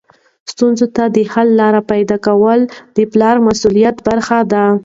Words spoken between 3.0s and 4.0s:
پلار د مسؤلیت